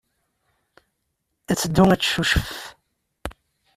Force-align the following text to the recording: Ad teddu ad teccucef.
Ad 1.51 1.57
teddu 1.59 1.83
ad 1.91 2.01
teccucef. 2.01 2.53